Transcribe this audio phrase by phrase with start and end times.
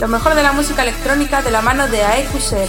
[0.00, 2.68] Lo mejor de la música electrónica de la mano de AEQCR.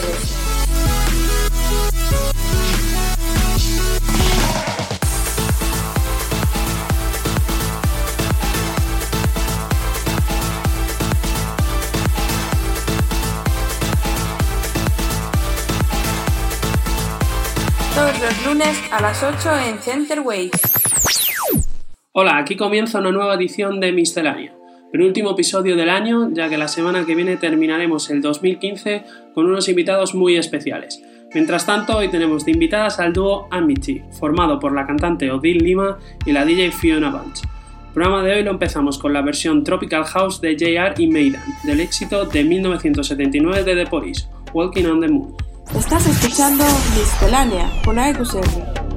[17.94, 20.50] Todos los lunes a las 8 en Center Waves.
[22.14, 24.60] Hola, aquí comienza una nueva edición de Miscelánea
[24.92, 29.04] penúltimo episodio del año, ya que la semana que viene terminaremos el 2015
[29.34, 31.02] con unos invitados muy especiales.
[31.34, 36.00] Mientras tanto, hoy tenemos de invitadas al dúo Amity, formado por la cantante Odile Lima
[36.26, 37.42] y la DJ Fiona Bunch.
[37.44, 41.44] El programa de hoy lo empezamos con la versión Tropical House de JR y Maidan,
[41.64, 45.36] del éxito de 1979 de The Police, Walking on the Moon.
[45.76, 46.64] Estás escuchando
[46.96, 48.89] Miscelánea con AEQCR.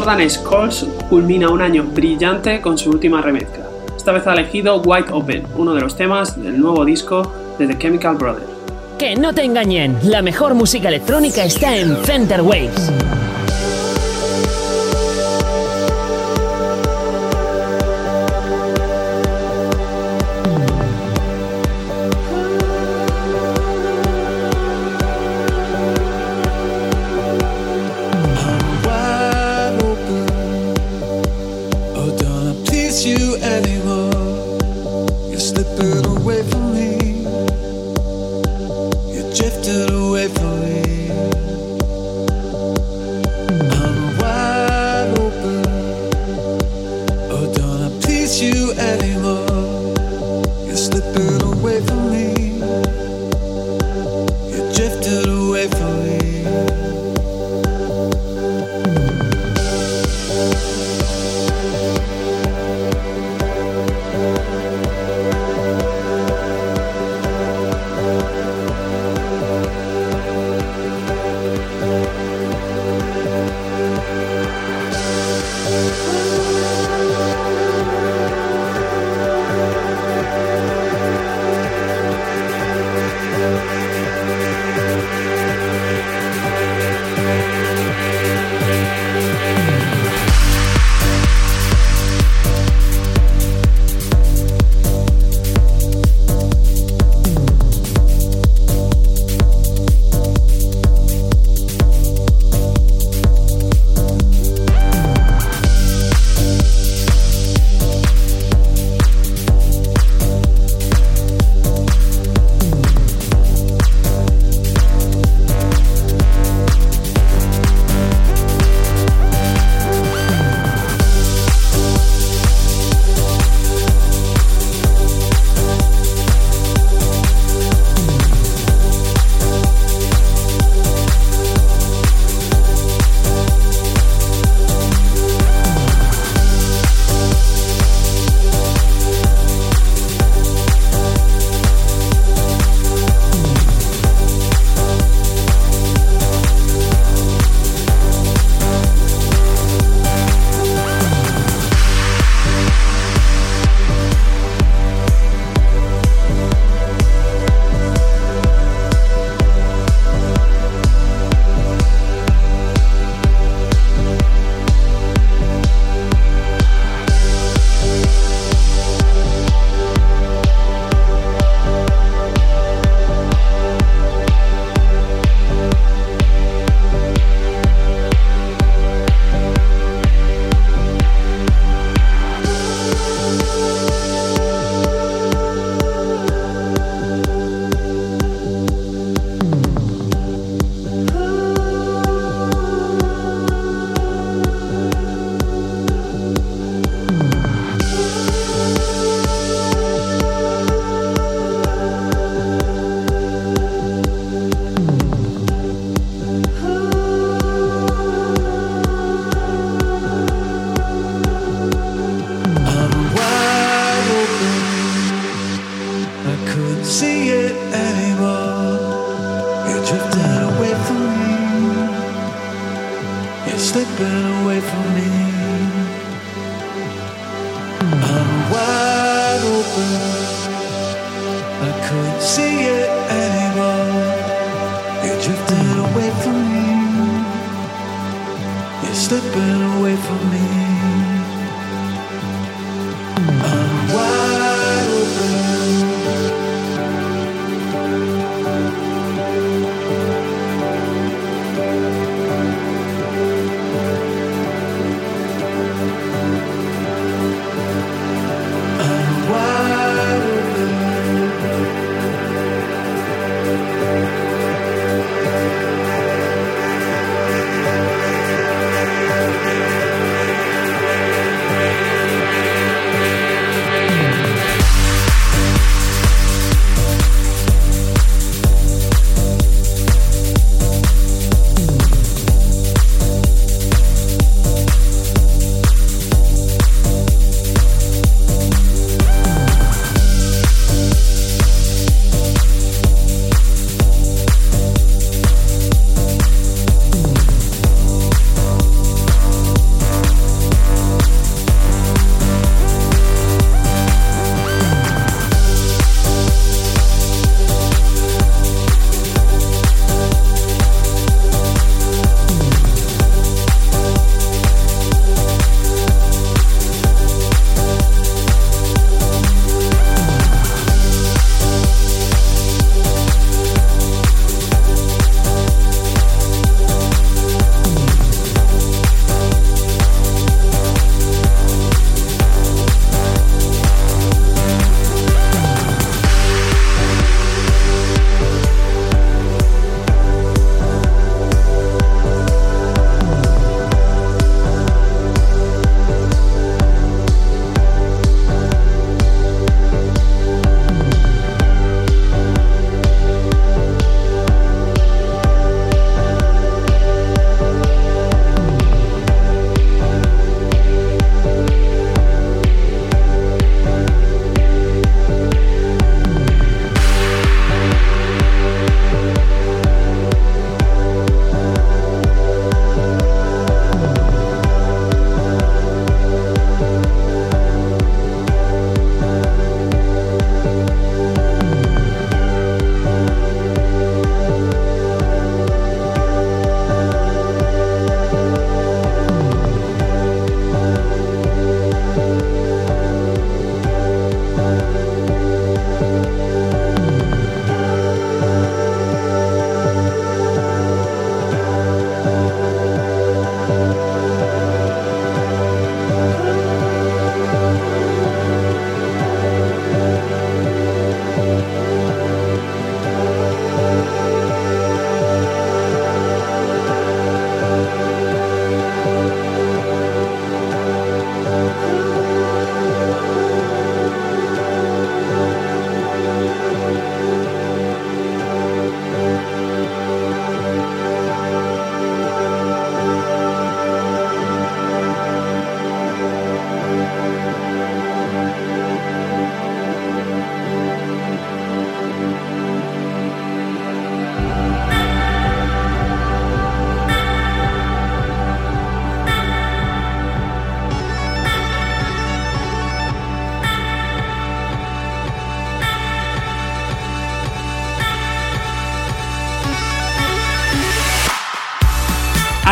[0.00, 3.66] Danés Coles culmina un año brillante con su última remezcla.
[3.94, 7.78] Esta vez ha elegido White Open, uno de los temas del nuevo disco de The
[7.78, 8.46] Chemical Brothers.
[8.98, 12.90] Que no te engañen, la mejor música electrónica está en Center Waves.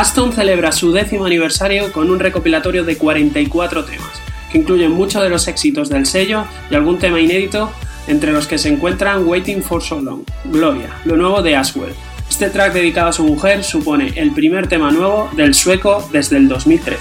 [0.01, 4.09] Aston celebra su décimo aniversario con un recopilatorio de 44 temas,
[4.51, 7.71] que incluyen muchos de los éxitos del sello y algún tema inédito,
[8.07, 11.93] entre los que se encuentran Waiting for So Long, Gloria, lo nuevo de Aswell.
[12.31, 16.49] Este track dedicado a su mujer supone el primer tema nuevo del sueco desde el
[16.49, 16.99] 2013.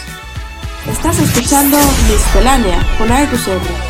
[0.92, 1.78] Estás escuchando
[2.10, 3.89] Miscelánea con AEQSR.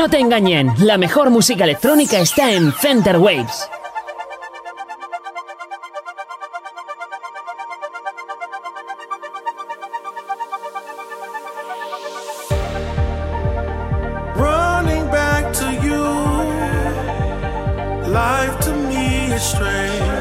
[0.00, 3.68] No te engañen, la mejor música electrónica está en Fender Waves.
[19.38, 20.20] strange.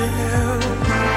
[0.00, 1.13] angel.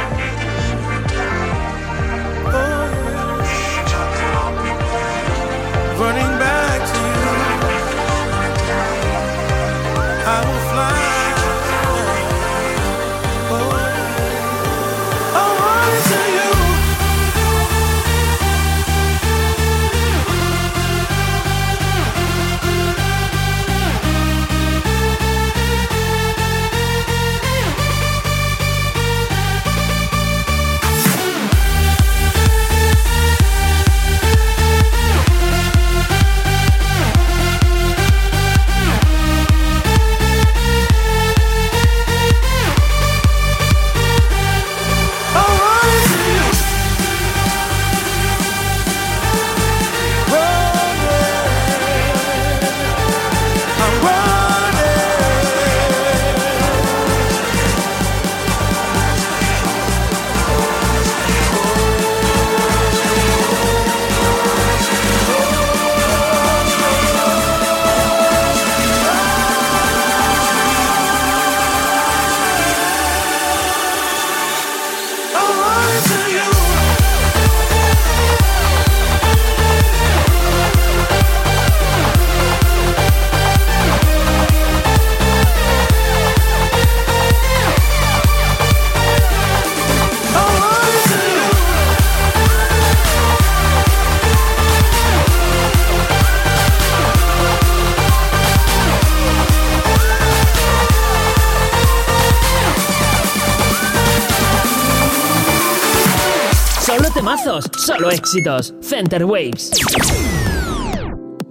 [108.10, 108.74] Éxitos.
[108.82, 109.72] Center Waves.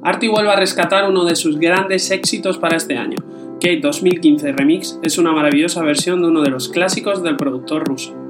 [0.02, 3.16] Artie vuelve a rescatar uno de sus grandes éxitos para este año.
[3.60, 8.25] Kate 2015 Remix es una maravillosa versión de uno de los clásicos del productor ruso.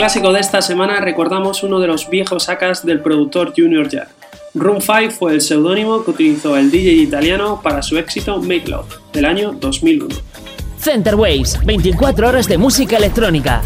[0.00, 4.08] Clásico de esta semana recordamos uno de los viejos sacas del productor Junior Jack.
[4.54, 8.88] Room 5 fue el seudónimo que utilizó el DJ italiano para su éxito Make Love
[9.12, 10.16] del año 2001.
[10.78, 13.60] Center Waves, 24 horas de música electrónica.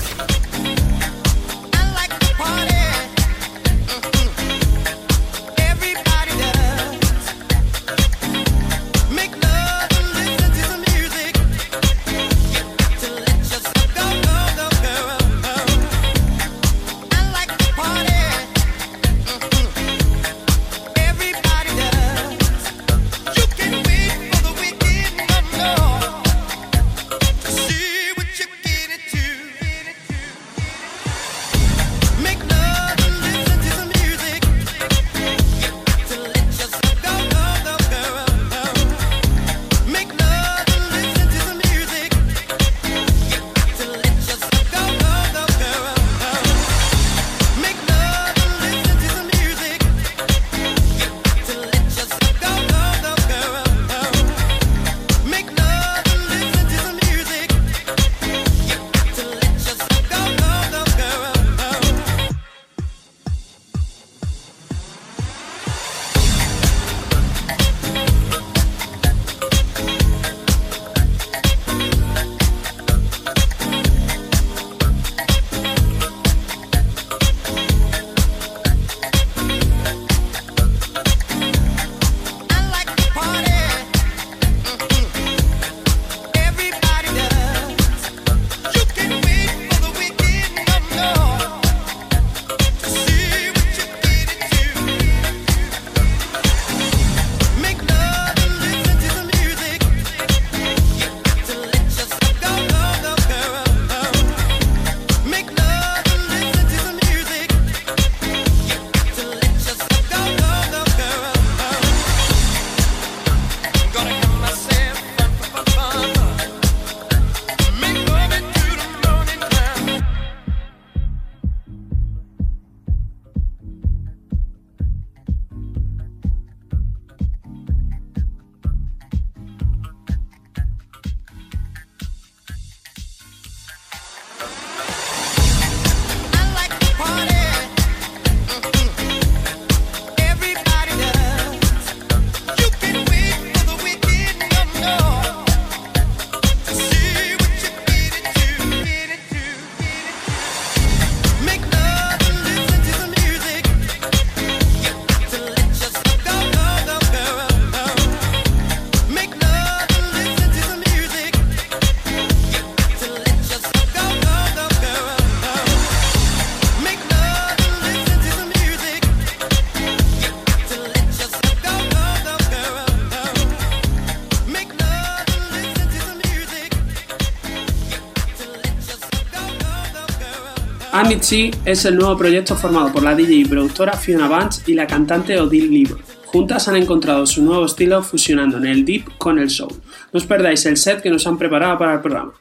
[181.14, 184.84] Amity es el nuevo proyecto formado por la DJ y productora Fiona Bunch y la
[184.88, 185.98] cantante Odile Libro.
[186.26, 189.72] Juntas han encontrado su nuevo estilo fusionando en el deep con el soul.
[190.12, 192.32] No os perdáis el set que nos han preparado para el programa.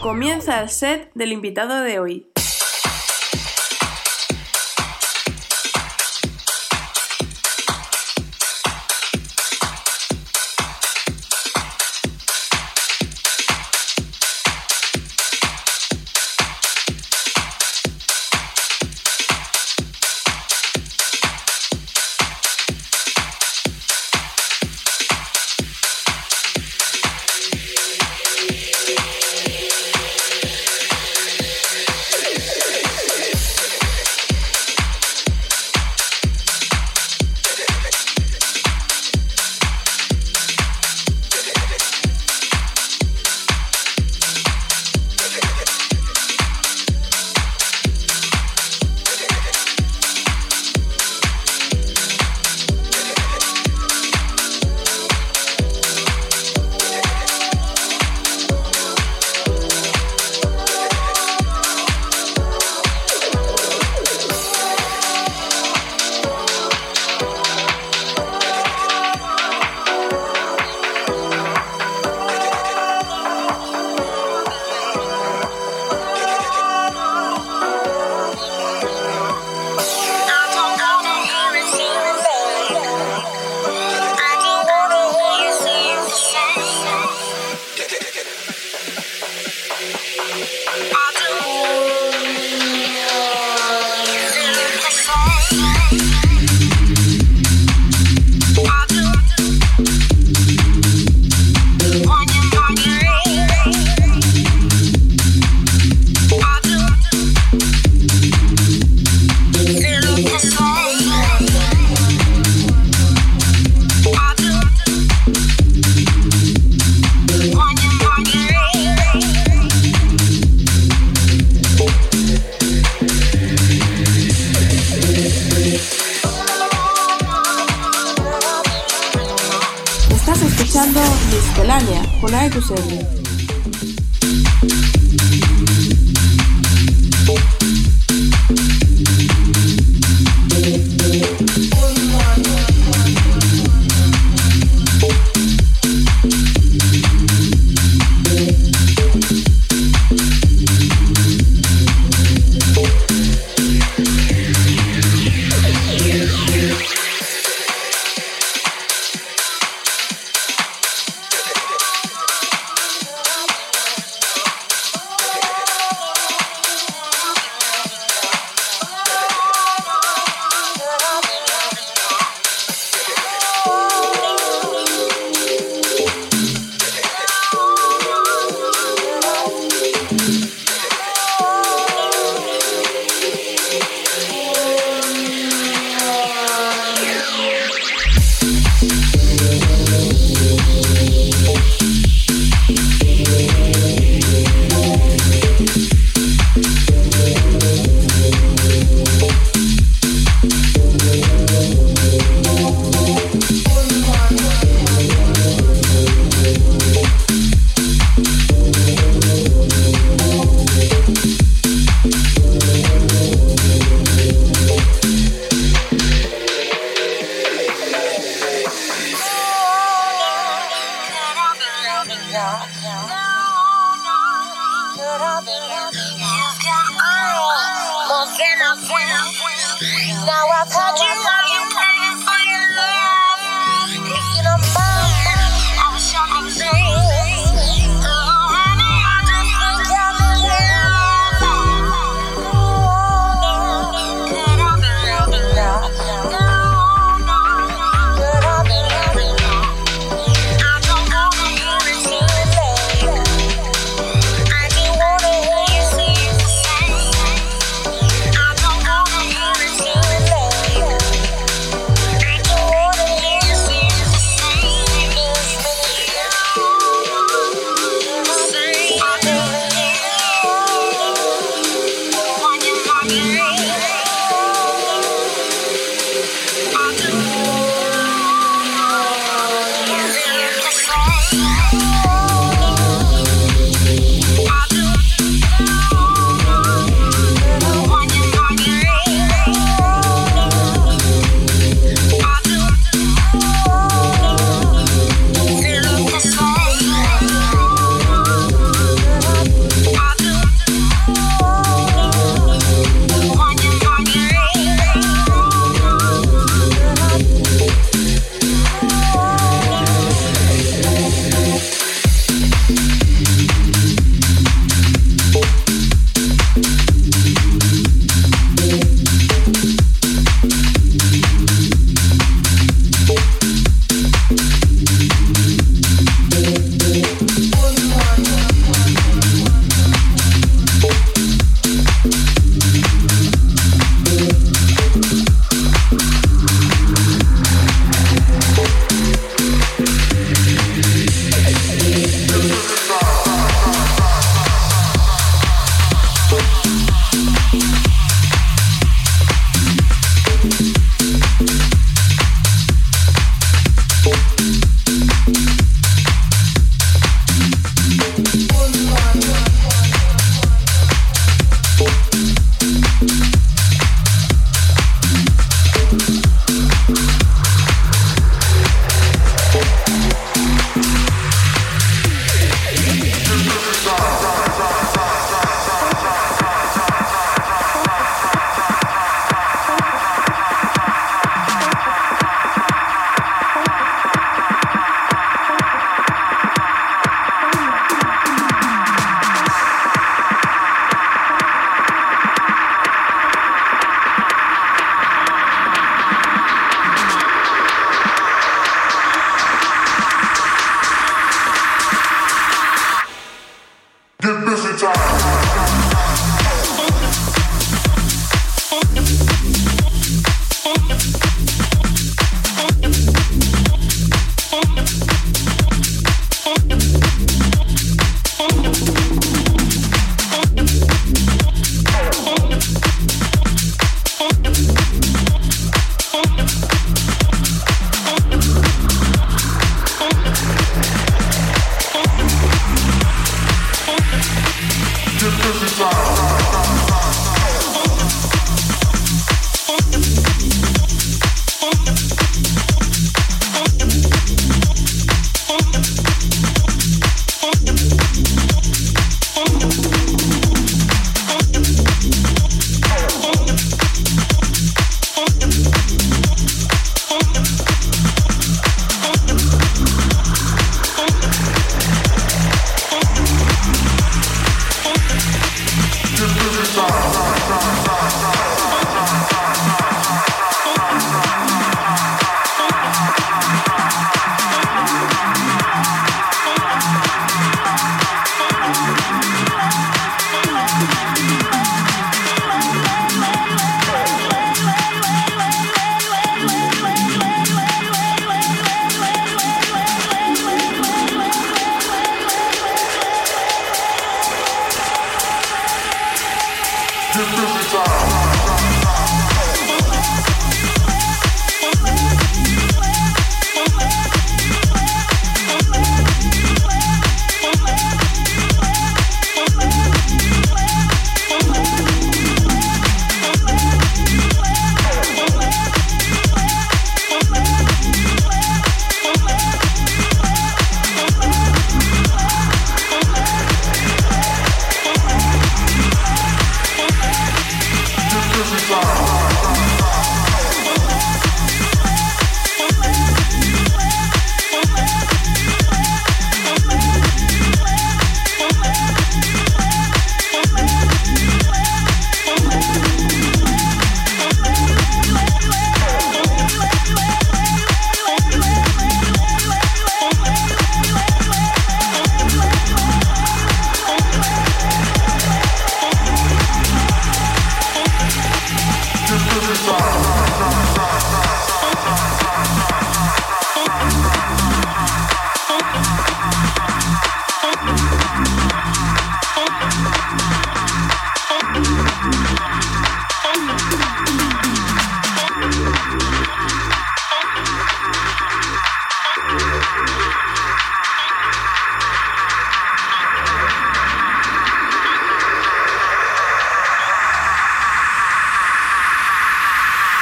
[0.00, 2.31] Comienza el set del invitado de hoy.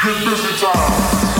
[0.03, 1.40] Hypnotize.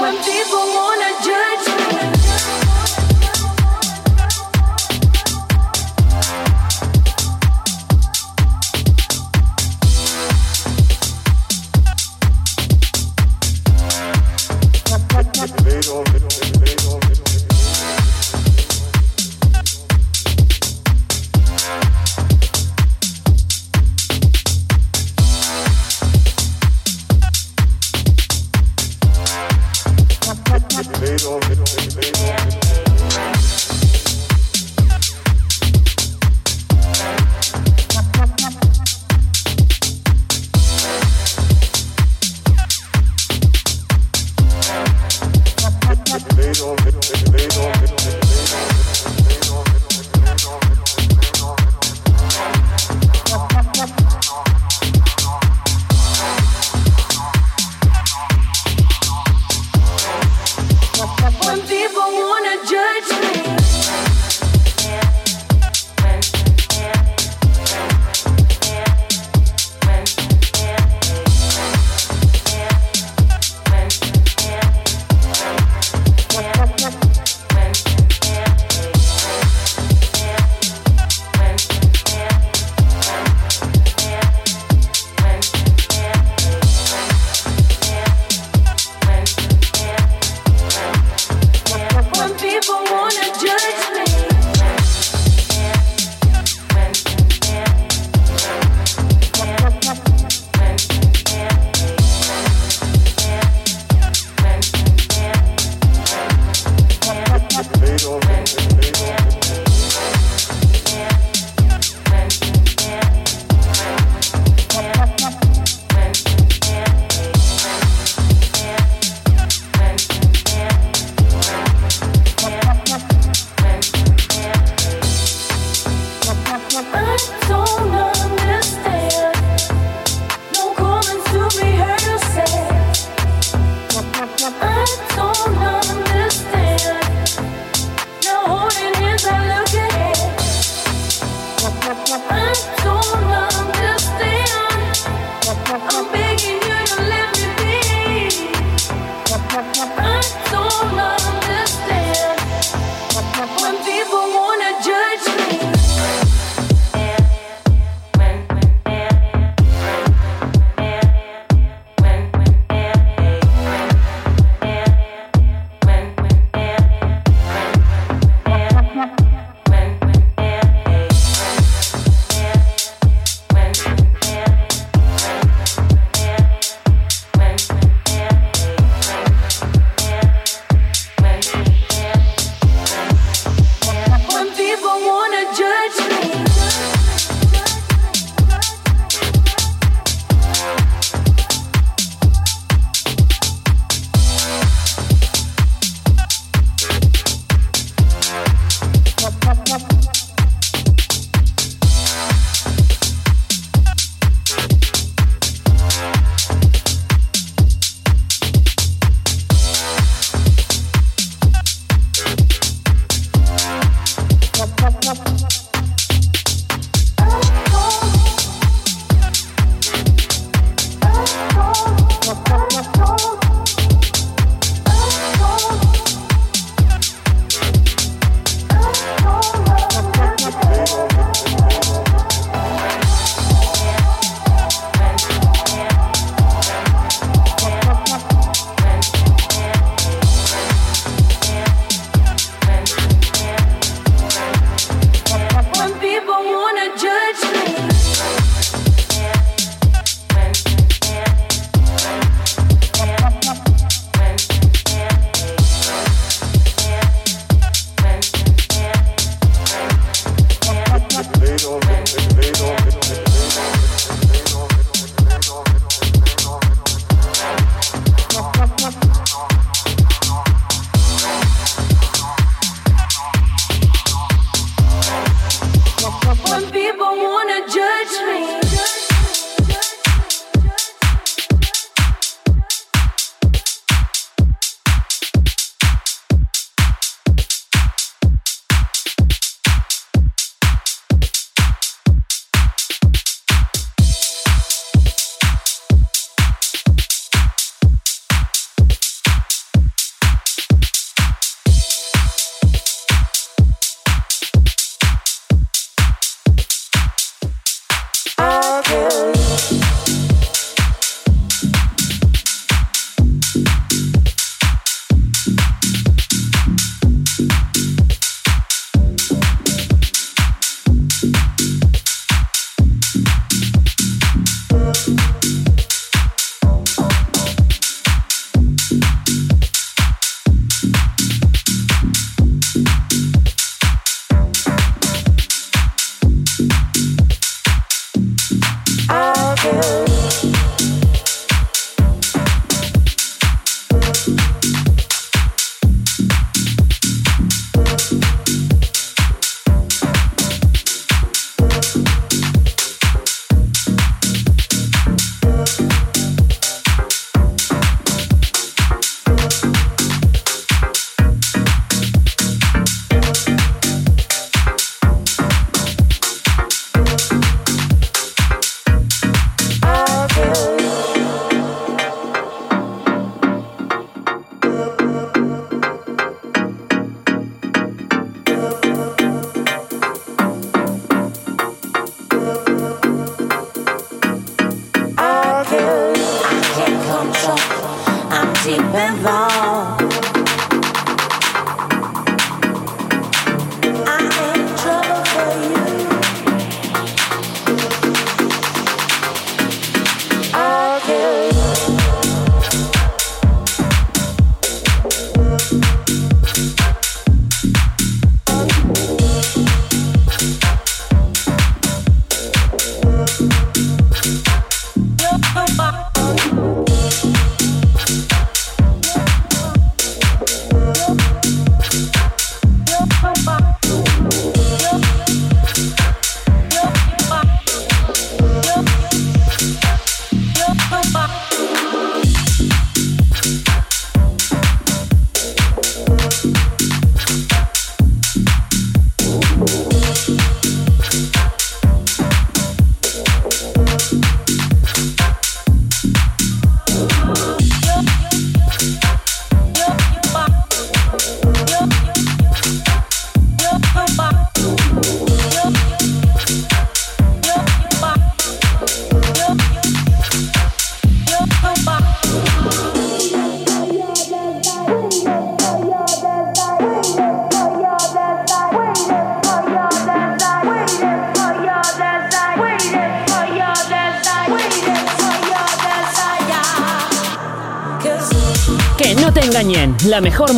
[0.00, 2.11] When people wanna judge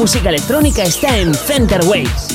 [0.04, 2.33] música electrónica está en Center Waves.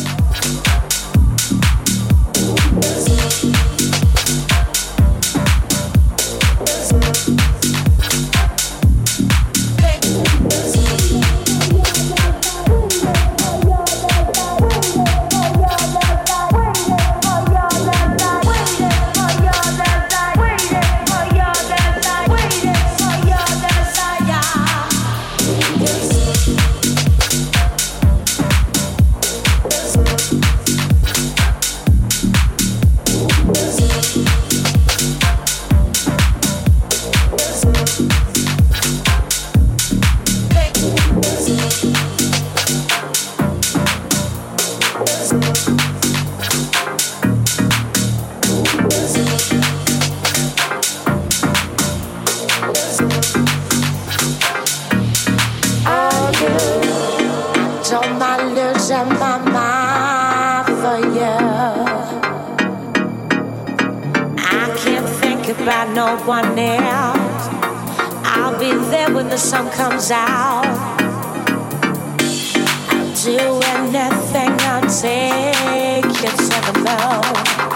[74.90, 77.69] take yourself alone.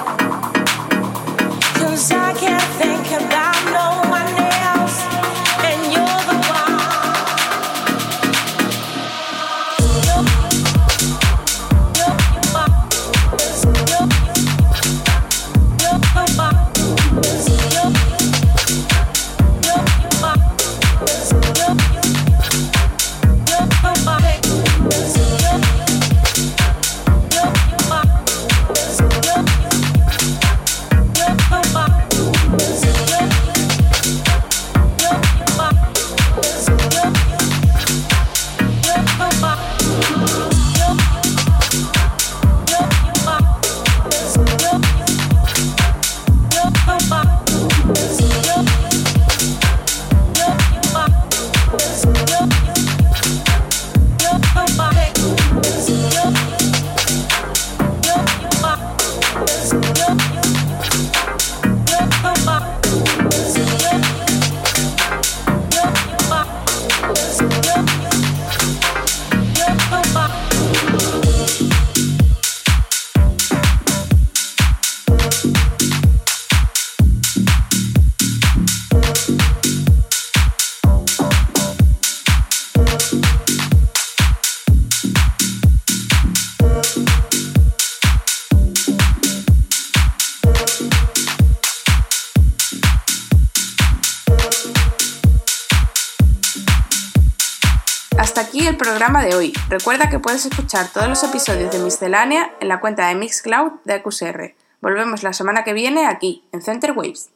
[99.04, 99.54] De hoy.
[99.68, 104.02] Recuerda que puedes escuchar todos los episodios de Miscelánea en la cuenta de Mixcloud de
[104.02, 104.56] QSR.
[104.82, 107.30] Volvemos la semana que viene aquí, en Center Waves.